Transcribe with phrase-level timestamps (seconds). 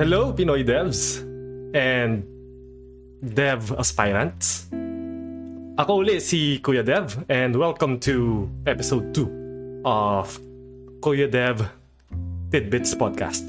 [0.00, 1.20] Hello, Pinoy devs
[1.76, 2.24] and
[3.20, 4.72] dev aspirants.
[5.76, 10.40] Ako uli si Kuya Dev and welcome to episode 2 of
[11.04, 11.68] Kuya Dev
[12.48, 13.44] Tidbits Podcast.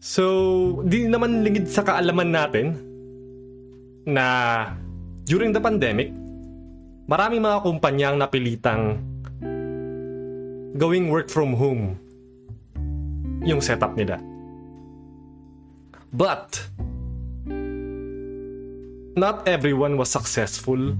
[0.00, 0.24] So,
[0.88, 2.80] di naman lingid sa kaalaman natin
[4.08, 4.24] na
[5.28, 6.16] during the pandemic,
[7.04, 9.04] maraming mga kumpanya ang napilitang
[10.80, 12.00] gawing work from home
[13.44, 14.29] yung setup nila.
[16.10, 16.58] But,
[19.14, 20.98] not everyone was successful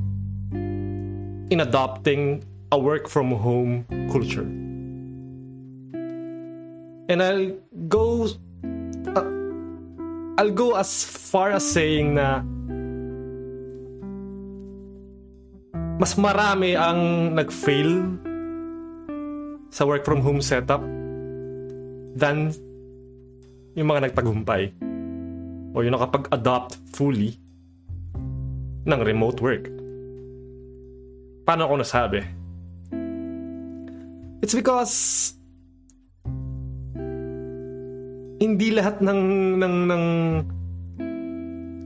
[1.51, 3.83] in adopting a work from home
[4.15, 4.47] culture.
[7.11, 7.59] And I'll
[7.91, 8.31] go
[9.11, 9.29] uh,
[10.39, 12.47] I'll go as far as saying na
[15.99, 18.15] mas marami ang nag-fail
[19.75, 20.81] sa work from home setup
[22.15, 22.55] than
[23.75, 24.90] yung mga nagtagumpay
[25.75, 27.39] o yung nakapag-adopt fully
[28.87, 29.69] ng remote work.
[31.47, 32.21] Paano ako nasabi?
[34.41, 34.95] It's because
[38.41, 39.21] hindi lahat ng
[39.61, 40.05] ng ng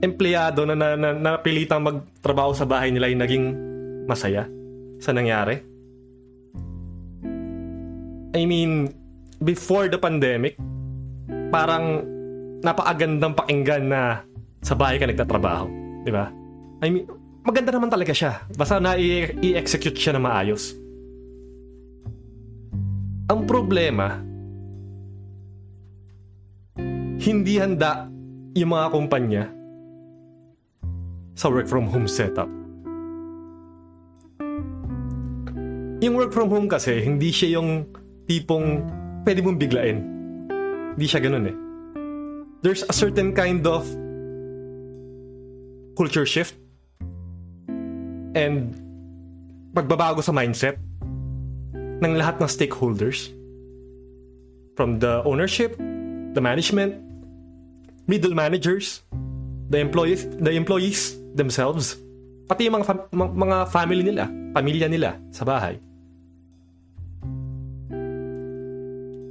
[0.05, 3.45] empleyado na, na, na napilitang magtrabaho sa bahay nila ay naging
[4.07, 4.47] masaya
[5.03, 5.59] sa nangyari.
[8.35, 8.91] I mean,
[9.43, 10.59] before the pandemic,
[11.51, 12.14] parang
[12.61, 14.01] napakagandang pakinggan na
[14.65, 15.69] sa bahay ka nagtatrabaho.
[16.05, 16.29] Di ba?
[16.81, 17.05] I mean,
[17.45, 18.45] maganda naman talaga siya.
[18.53, 20.77] Basta na i-execute siya na maayos.
[23.25, 24.21] Ang problema,
[27.25, 28.05] hindi handa
[28.53, 29.43] yung mga kumpanya
[31.33, 32.47] sa work from home setup.
[36.05, 37.89] Yung work from home kasi, hindi siya yung
[38.29, 38.85] tipong
[39.25, 39.97] pwede mong biglain.
[40.93, 41.64] Hindi siya ganun eh
[42.65, 43.85] there's a certain kind of
[45.93, 46.57] culture shift
[48.33, 48.73] and
[49.77, 50.81] pagbabago sa mindset
[52.01, 53.29] ng lahat ng stakeholders
[54.73, 55.77] from the ownership,
[56.33, 56.97] the management,
[58.09, 59.05] middle managers,
[59.69, 62.01] the employees, the employees themselves,
[62.49, 64.25] pati yung mga, fam- mga family nila,
[64.57, 65.77] pamilya nila sa bahay.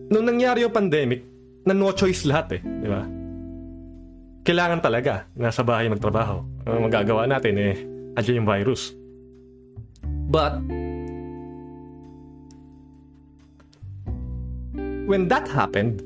[0.06, 1.34] Nung nangyari yung pandemic,
[1.65, 3.14] na no choice lahat eh, di ba?
[4.44, 6.44] Kailangan talaga nasa bahay magtrabaho.
[6.69, 7.75] Ang magagawa natin eh,
[8.12, 8.93] andyan yung virus.
[10.28, 10.60] But,
[15.09, 16.05] when that happened,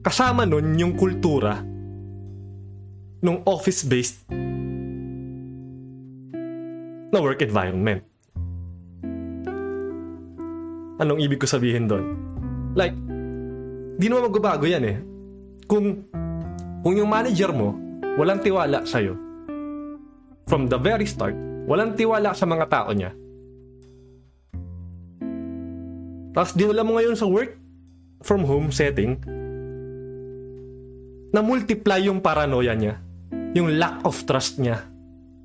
[0.00, 1.60] kasama nun yung kultura
[3.20, 4.24] ng office-based
[7.12, 8.00] na work environment.
[10.96, 12.16] Anong ibig ko sabihin doon?
[12.72, 12.96] Like,
[14.00, 14.96] di naman magbabago yan eh.
[15.68, 16.08] Kung
[16.86, 17.74] kung yung manager mo,
[18.14, 19.18] walang tiwala sa'yo,
[20.46, 21.34] from the very start,
[21.66, 23.10] walang tiwala sa mga tao niya,
[26.30, 27.58] tapos dinala mo ngayon sa work
[28.22, 29.18] from home setting,
[31.34, 33.02] na multiply yung paranoia niya,
[33.58, 34.86] yung lack of trust niya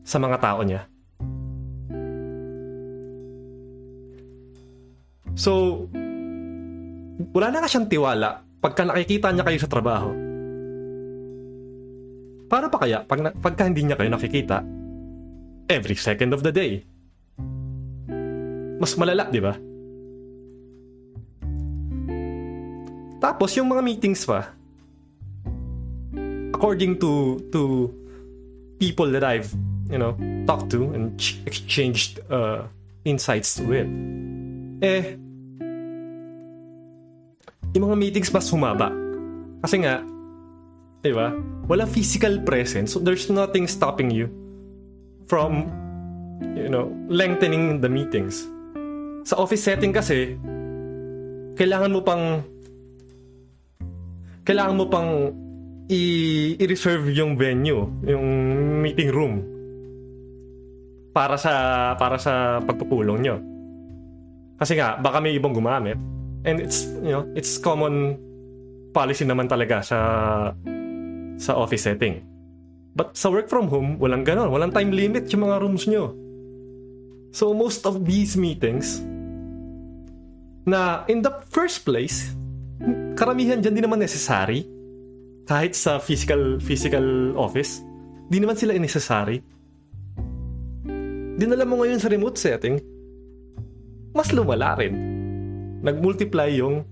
[0.06, 0.86] sa mga tao niya.
[5.34, 5.90] So,
[7.34, 10.30] wala na ka siyang tiwala pagka nakikita niya kayo sa trabaho
[12.52, 14.60] Paano pa kaya pag, pagka hindi niya kayo nakikita
[15.72, 16.84] every second of the day?
[18.76, 19.56] Mas malala, di ba?
[23.24, 24.52] Tapos yung mga meetings pa,
[26.52, 27.88] according to to
[28.84, 29.48] people that I've
[29.88, 32.68] you know talked to and ch- exchanged uh,
[33.08, 33.88] insights with,
[34.84, 35.16] eh
[37.72, 38.92] yung mga meetings mas humaba.
[39.64, 40.04] Kasi nga,
[41.02, 41.34] di ba?
[41.66, 42.94] Wala physical presence.
[42.94, 44.30] So there's nothing stopping you
[45.26, 45.70] from,
[46.54, 48.46] you know, lengthening the meetings.
[49.26, 50.38] Sa office setting kasi,
[51.58, 52.42] kailangan mo pang
[54.42, 55.10] kailangan mo pang
[55.92, 58.26] i-reserve yung venue, yung
[58.82, 59.44] meeting room
[61.12, 61.54] para sa
[62.00, 63.38] para sa pagpupulong nyo.
[64.58, 65.98] Kasi nga baka may ibang gumamit
[66.46, 68.18] and it's you know, it's common
[68.92, 69.98] policy naman talaga sa
[71.38, 72.24] sa office setting.
[72.92, 74.52] But sa work from home, walang ganon.
[74.52, 76.12] Walang time limit yung mga rooms nyo.
[77.32, 79.00] So most of these meetings,
[80.68, 82.36] na in the first place,
[83.16, 84.68] karamihan dyan di naman necessary.
[85.48, 87.80] Kahit sa physical physical office,
[88.28, 89.40] di naman sila necessary.
[91.40, 92.78] Dinala mo ngayon sa remote setting,
[94.14, 94.94] mas lumala rin.
[95.82, 96.86] Nag-multiply yung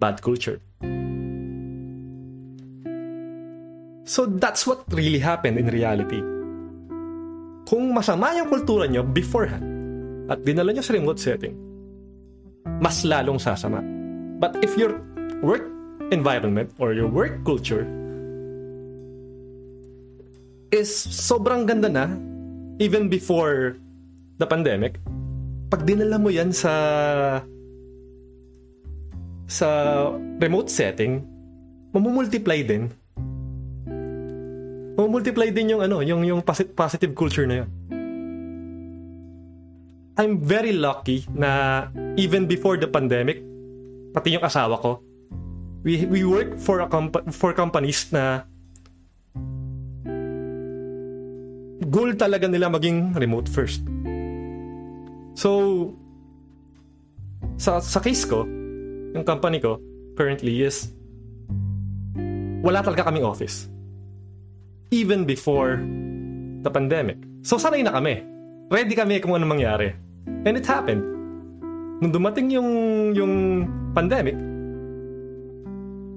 [0.00, 0.58] bad culture.
[4.04, 6.20] So that's what really happened in reality.
[7.64, 9.64] Kung masama yung kultura nyo beforehand
[10.28, 11.56] at dinala nyo sa remote setting,
[12.84, 13.80] mas lalong sasama.
[14.36, 15.00] But if your
[15.40, 15.64] work
[16.12, 17.88] environment or your work culture
[20.68, 22.12] is sobrang ganda na
[22.76, 23.80] even before
[24.36, 25.00] the pandemic,
[25.72, 26.74] pag dinala mo yan sa
[29.48, 29.68] sa
[30.36, 31.24] remote setting,
[31.96, 32.92] mamumultiply din
[34.94, 37.70] multiply din yung ano, yung yung positive culture na yun.
[40.14, 43.42] I'm very lucky na even before the pandemic,
[44.14, 45.02] pati yung asawa ko,
[45.82, 48.46] we we work for a comp- for companies na
[51.90, 53.82] goal talaga nila maging remote first.
[55.34, 55.90] So
[57.58, 58.46] sa sa case ko,
[59.18, 59.82] yung company ko
[60.14, 60.94] currently is
[62.62, 63.73] wala talaga kaming office
[64.94, 65.82] even before
[66.62, 67.18] the pandemic.
[67.42, 68.22] So sanay na kami.
[68.70, 69.90] Ready kami kung ano mangyari.
[70.46, 71.02] And it happened.
[71.98, 72.70] Nung dumating yung
[73.12, 73.34] yung
[73.90, 74.38] pandemic,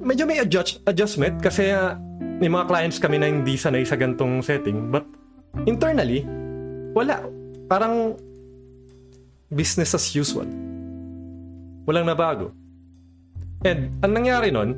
[0.06, 1.98] medyo may adjust, adjustment kasi uh,
[2.38, 4.94] may mga clients kami na hindi sanay sa gantong setting.
[4.94, 5.10] But
[5.66, 6.22] internally,
[6.94, 7.26] wala.
[7.68, 8.16] Parang
[9.50, 10.48] business as usual.
[11.90, 12.54] Walang nabago.
[13.66, 14.78] And ang nangyari nun,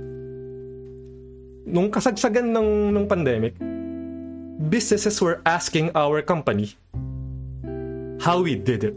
[1.69, 3.53] nung kasagsagan ng, ng pandemic,
[4.67, 6.75] businesses were asking our company
[8.19, 8.95] how we did it.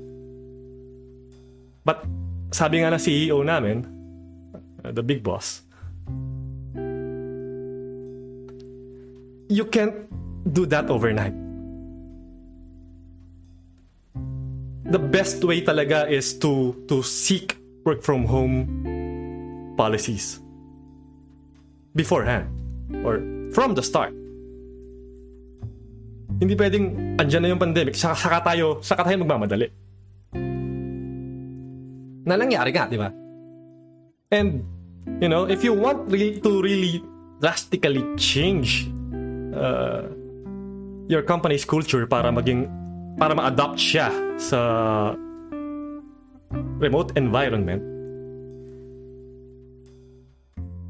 [1.87, 2.03] But
[2.51, 3.87] sabi nga na CEO namin,
[4.83, 5.63] uh, the big boss,
[9.47, 9.95] you can't
[10.51, 11.35] do that overnight.
[14.91, 17.57] The best way talaga is to to seek
[17.87, 18.67] work from home
[19.79, 20.43] policies
[21.95, 22.51] beforehand
[23.07, 23.23] or
[23.55, 24.22] from the start.
[26.43, 29.71] Hindi pwedeng andyan na yung pandemic, saka, saka tayo, saka tayo magmamadali.
[32.27, 33.15] Na nangyari nga, di ba?
[34.35, 34.67] And,
[35.23, 36.99] you know, if you want really, to really
[37.39, 38.91] drastically change
[39.55, 40.11] uh,
[41.07, 42.67] your company's culture para maging,
[43.23, 44.59] para ma-adopt siya sa
[46.83, 47.87] remote environment,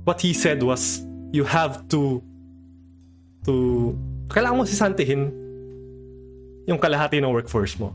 [0.09, 2.25] what he said was, you have to
[3.45, 3.93] to
[4.33, 5.42] kailangan mo sisantihin
[6.67, 7.95] yung kalahati ng workforce mo.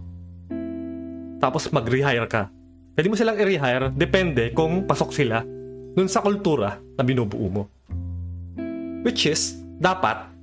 [1.38, 2.50] Tapos mag-rehire ka.
[2.98, 5.46] Pwede mo silang i-rehire, depende kung pasok sila
[5.94, 7.64] dun sa kultura na binubuo mo.
[9.06, 10.34] Which is, dapat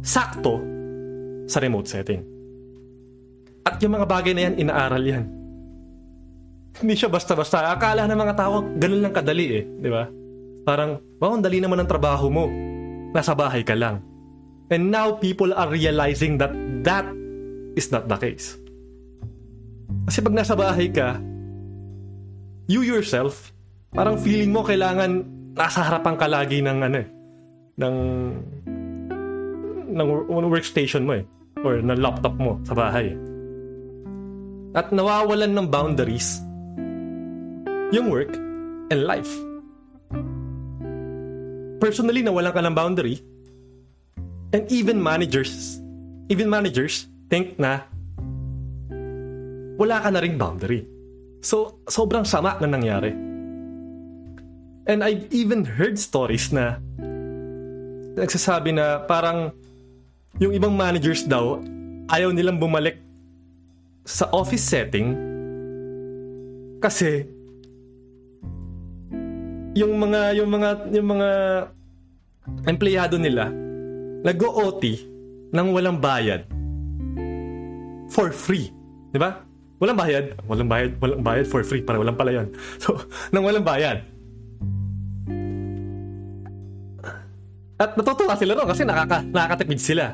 [0.00, 0.62] sakto
[1.50, 2.22] sa remote setting.
[3.66, 5.24] At yung mga bagay na yan, inaaral yan.
[6.80, 7.74] Hindi siya basta-basta.
[7.74, 9.64] Akala ng mga tao, ganun lang kadali eh.
[9.66, 10.08] Di ba?
[10.64, 12.46] Parang, wow, ang dali naman ng trabaho mo.
[13.10, 14.00] Nasa bahay ka lang.
[14.70, 16.54] And now people are realizing that
[16.86, 17.06] that
[17.74, 18.54] is not the case.
[20.06, 21.18] Kasi pag nasa bahay ka,
[22.70, 23.50] you yourself,
[23.90, 25.26] parang feeling mo kailangan
[25.58, 27.08] nasa harapan ka lagi ng ano eh,
[27.82, 27.96] ng
[29.90, 31.26] ng workstation mo eh
[31.66, 33.10] or ng laptop mo sa bahay.
[34.70, 36.38] At nawawalan ng boundaries
[37.90, 38.30] yung work
[38.94, 39.30] and life.
[41.82, 43.18] Personally, nawalan ka ng boundary
[44.50, 45.78] And even managers,
[46.26, 47.86] even managers think na
[49.78, 50.84] wala ka na ring boundary.
[51.40, 53.14] So, sobrang sama na nangyari.
[54.90, 56.82] And I've even heard stories na
[58.18, 59.54] nagsasabi na parang
[60.42, 61.62] yung ibang managers daw
[62.10, 62.98] ayaw nilang bumalik
[64.02, 65.14] sa office setting
[66.82, 67.22] kasi
[69.78, 71.28] yung mga yung mga yung mga
[72.66, 73.69] empleyado nila
[74.20, 74.84] nag-OT
[75.50, 76.46] nang walang bayad
[78.10, 78.68] for free.
[79.10, 79.42] Di ba?
[79.80, 80.24] Walang bayad.
[80.44, 80.90] Walang bayad.
[81.00, 81.80] Walang bayad for free.
[81.80, 82.48] Para walang pala yun.
[82.82, 83.00] So,
[83.32, 84.04] nang walang bayad.
[87.80, 90.12] At natutuwa sila ron kasi nakaka, nakakatipid sila.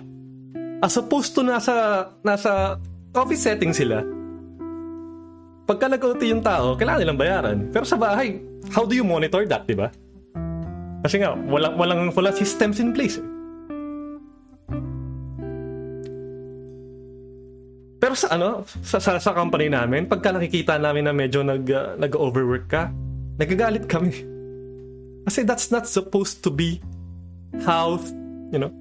[0.79, 2.79] As opposed to nasa, nasa
[3.11, 4.07] office setting sila,
[5.67, 7.59] pagka nag-OT yung tao, kailangan nilang bayaran.
[7.75, 8.39] Pero sa bahay,
[8.71, 9.91] how do you monitor that, di ba?
[11.03, 13.19] Kasi nga, walang, walang, walang systems in place.
[13.19, 13.36] Eh.
[18.17, 22.65] Sa ano, sa, sa, sa company namin, pagka nakikita namin na medyo nag, uh, nag-overwork
[22.65, 22.89] ka,
[23.37, 24.25] nagagalit kami.
[25.29, 26.81] Kasi that's not supposed to be
[27.69, 28.01] how,
[28.49, 28.73] you know,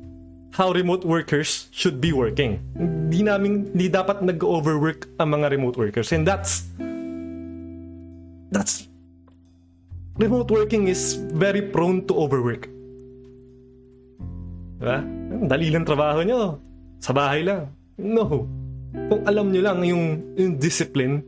[0.56, 2.64] how remote workers should be working.
[2.80, 6.16] Hindi namin, hindi dapat nag-overwork ang mga remote workers.
[6.16, 6.72] And that's,
[8.56, 8.88] that's,
[10.16, 12.72] remote working is very prone to overwork.
[14.80, 15.04] Diba?
[15.44, 16.56] Dali lang trabaho nyo.
[17.04, 17.68] Sa bahay lang.
[18.00, 18.48] No.
[19.12, 20.04] Kung alam nyo lang yung,
[20.40, 21.22] yung discipline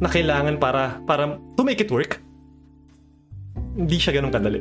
[0.00, 2.22] na kailangan para, para to make it work,
[3.76, 4.60] hindi siya ganun kadali.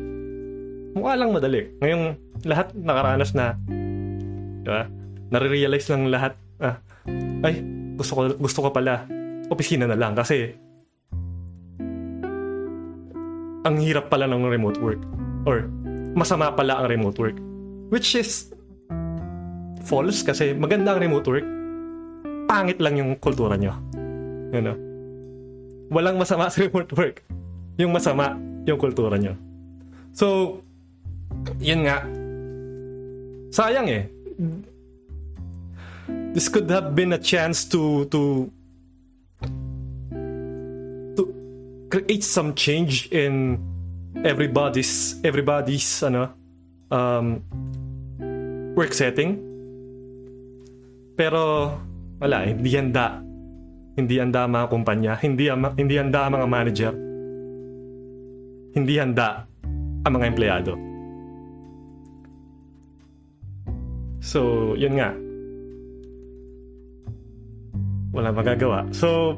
[0.98, 1.70] Mukha lang madali.
[1.80, 2.04] Ngayong
[2.44, 3.56] lahat nakaranas na,
[4.66, 4.90] diba?
[5.30, 6.82] Nare-realize lang lahat, ah,
[7.46, 7.62] ay,
[7.96, 9.06] gusto ko, gusto ko pala,
[9.54, 10.54] opisina na lang kasi
[13.68, 15.02] ang hirap pala ng remote work.
[15.46, 15.68] Or,
[16.16, 17.38] masama pala ang remote work.
[17.94, 18.54] Which is
[19.84, 21.48] false kasi maganda ang remote work.
[22.50, 23.74] Pangit lang yung kultura nyo.
[24.50, 24.78] You know?
[25.94, 27.22] Walang masama sa remote work.
[27.80, 29.34] Yung masama, yung kultura nyo.
[30.14, 30.60] So,
[31.62, 32.04] yun nga.
[33.50, 34.04] Sayang eh.
[36.34, 38.52] This could have been a chance to to
[41.18, 41.22] to
[41.90, 43.58] create some change in
[44.22, 46.30] everybody's everybody's ano
[46.94, 47.42] um
[48.78, 49.49] work setting.
[51.20, 51.76] Pero
[52.24, 53.20] wala, hindi handa.
[54.00, 56.94] Hindi handa ang mga kumpanya, hindi hindi handa ang mga manager.
[58.72, 59.44] Hindi handa
[60.08, 60.80] ang mga empleyado.
[64.24, 65.12] So, yun nga.
[68.16, 68.88] Wala magagawa.
[68.96, 69.36] So,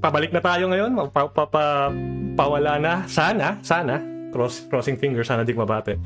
[0.00, 0.96] pabalik na tayo ngayon.
[1.12, 1.92] Pa, pa, pa,
[2.40, 3.04] pawala na.
[3.04, 4.00] Sana, sana.
[4.32, 6.00] Cross, crossing fingers, sana di mabate.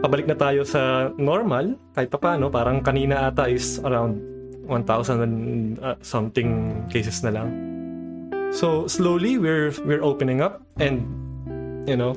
[0.00, 1.76] Pabalik na tayo sa normal.
[1.92, 4.16] Kahit pa paano, parang kanina ata is around
[4.64, 5.36] 1,000 and
[5.84, 7.48] uh, something cases na lang.
[8.50, 11.04] So, slowly, we're, we're opening up and,
[11.84, 12.16] you know,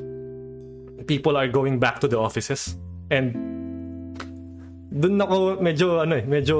[1.04, 2.80] people are going back to the offices.
[3.12, 3.36] And
[4.94, 6.56] doon ako medyo ano eh, medyo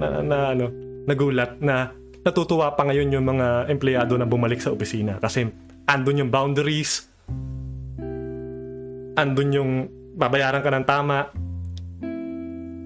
[0.00, 0.66] na, na ano,
[1.04, 1.92] nagulat na
[2.24, 5.44] natutuwa pa ngayon yung mga empleyado na bumalik sa opisina kasi
[5.84, 7.04] andun yung boundaries,
[9.20, 9.72] andun yung
[10.14, 11.18] babayaran ka ng tama,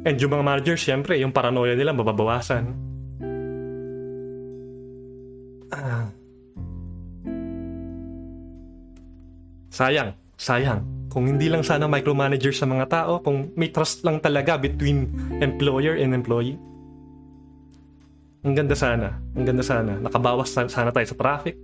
[0.08, 2.64] and yung mga managers, syempre, yung paranoia nila mababawasan.
[5.68, 6.08] Ah.
[9.68, 10.80] Sayang, sayang.
[11.12, 15.08] Kung hindi lang sana micromanager sa mga tao, kung may trust lang talaga between
[15.40, 16.56] employer and employee.
[18.44, 19.18] Ang ganda sana.
[19.36, 19.98] Ang ganda sana.
[19.98, 21.56] Nakabawas sana tayo sa traffic.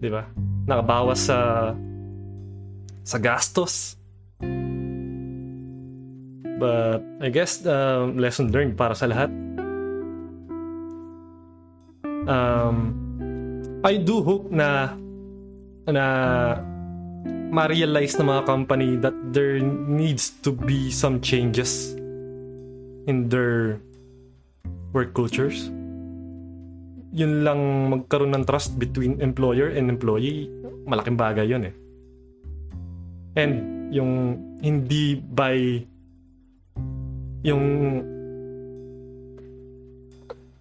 [0.00, 0.26] Di ba?
[0.66, 1.38] Nakabawas sa
[3.04, 4.00] sa gastos.
[6.60, 9.32] But I guess uh, lesson learned para sa lahat.
[12.28, 12.76] Um,
[13.80, 14.92] I do hope na
[15.88, 16.04] na
[17.50, 21.96] ma-realize ng mga company that there needs to be some changes
[23.08, 23.80] in their
[24.92, 25.72] work cultures.
[27.10, 30.46] Yun lang magkaroon ng trust between employer and employee,
[30.86, 31.74] malaking bagay yun eh.
[33.34, 35.82] And yung hindi by
[37.42, 37.64] yung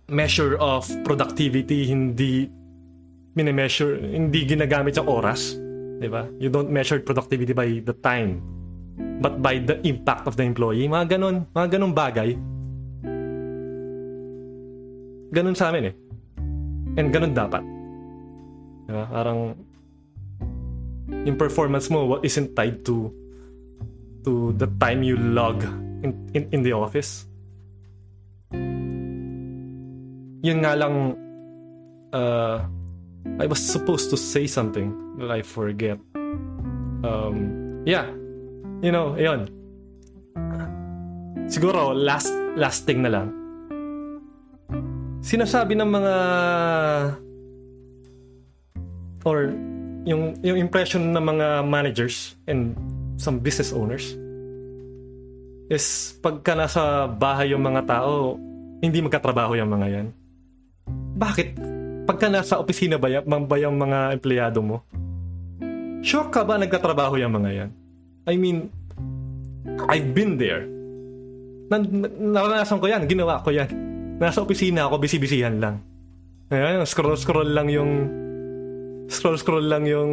[0.10, 2.50] measure of productivity hindi
[3.38, 5.60] mini-measure, hindi ginagamit sa oras
[6.00, 6.24] 'Di ba?
[6.40, 8.40] You don't measure productivity by the time,
[9.20, 10.88] but by the impact of the employee.
[10.88, 12.30] Mga ganun, mga ganun bagay.
[15.30, 15.96] Ganun sa amin eh.
[16.98, 17.62] And ganun dapat.
[18.88, 19.06] Diba?
[19.12, 19.54] Parang
[21.28, 23.12] yung performance mo isn't tied to
[24.24, 25.62] to the time you log
[26.04, 27.26] in, in, in the office.
[30.40, 31.16] Yun nga lang
[32.14, 32.64] uh,
[33.40, 36.00] I was supposed to say something that I forget.
[37.04, 38.08] Um, yeah.
[38.82, 39.52] You know, ayun.
[41.52, 43.28] Siguro, last, last thing na lang.
[45.20, 46.16] Sinasabi ng mga
[49.28, 49.52] or
[50.08, 52.76] yung yung impression ng mga managers and
[53.20, 54.16] some business owners
[55.70, 58.36] is pagka nasa bahay yung mga tao,
[58.82, 60.08] hindi magkatrabaho yung mga yan.
[61.20, 61.70] Bakit?
[62.10, 64.82] pagka nasa opisina ba, yan, ba yung mga empleyado mo,
[66.02, 67.70] sure ka ba nagkatrabaho yung mga yan?
[68.26, 68.74] I mean,
[69.86, 70.66] I've been there.
[71.70, 71.78] Na,
[72.18, 73.70] naranasan ko yan, ginawa ko yan.
[74.18, 75.86] Nasa opisina ako, bisibisihan lang.
[76.50, 78.10] Ayan, scroll-scroll lang yung
[79.06, 80.12] scroll-scroll lang yung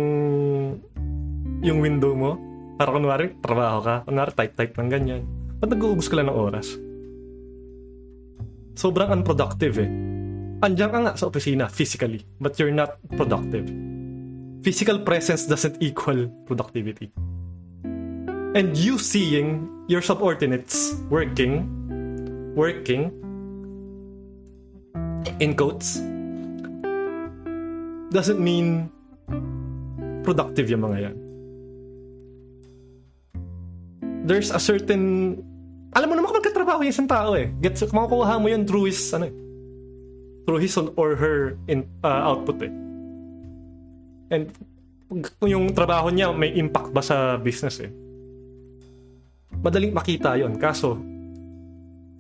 [1.65, 2.37] yung window mo.
[2.77, 4.05] Para kunwari, trabaho ka.
[4.05, 5.23] Kunwari, type-type lang ganyan.
[5.57, 6.69] Ba't nag-uubos ka lang ng oras?
[8.77, 9.91] Sobrang unproductive eh
[10.63, 13.69] andyan ka nga sa opisina physically, but you're not productive.
[14.65, 17.13] Physical presence doesn't equal productivity.
[18.57, 21.69] And you seeing your subordinates working,
[22.57, 23.13] working,
[25.39, 26.01] in quotes,
[28.11, 28.89] doesn't mean
[30.25, 31.17] productive yung mga yan.
[34.27, 35.39] There's a certain
[35.97, 37.49] alam mo naman kung magkatrabaho yung isang tao eh.
[37.65, 39.35] Gets, makukuha mo yun through his, ano eh,
[40.45, 42.73] through his or her in, uh, output eh.
[44.29, 44.53] And
[45.41, 47.89] yung trabaho niya may impact ba sa business eh.
[49.57, 51.01] Madaling makita yon Kaso,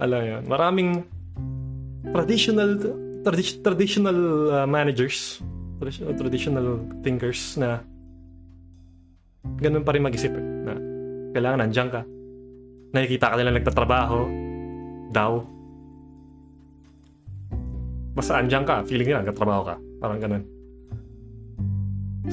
[0.00, 1.04] alam yan, maraming
[2.16, 2.80] traditional
[3.28, 4.18] tradi- traditional
[4.56, 5.44] uh, managers,
[5.76, 6.66] traditional, traditional
[7.04, 7.84] thinkers na
[9.60, 10.44] ganun pa rin mag-isip eh,
[11.36, 12.00] kailangan nandiyan ka.
[12.96, 14.20] Nakikita ka nila nagtatrabaho
[15.12, 15.44] daw.
[18.16, 19.74] Basta andyan ka, feeling nila nagtatrabaho ka.
[20.00, 20.44] Parang ganun.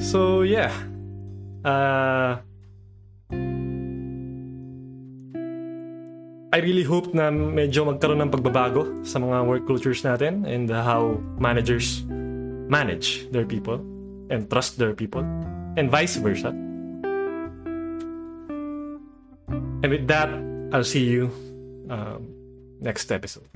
[0.00, 0.72] So, yeah.
[1.60, 2.40] Uh,
[6.54, 11.18] I really hope na medyo magkaroon ng pagbabago sa mga work cultures natin and how
[11.36, 12.06] managers
[12.70, 13.82] manage their people
[14.30, 15.26] and trust their people
[15.74, 16.63] and vice versa.
[19.84, 20.30] And with that,
[20.72, 21.30] I'll see you
[21.90, 22.32] um,
[22.80, 23.50] next episode.